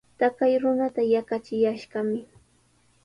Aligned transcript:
Taqay 0.19 0.53
runata 0.63 1.01
yaqachiyashqami. 1.13 2.19